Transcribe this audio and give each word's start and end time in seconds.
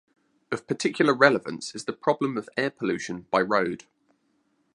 Of 0.51 0.65
particular 0.65 1.13
relevance 1.13 1.75
is 1.75 1.85
the 1.85 1.93
problem 1.93 2.35
of 2.35 2.49
air 2.57 2.71
pollution 2.71 3.27
by 3.29 3.41
road. 3.43 3.83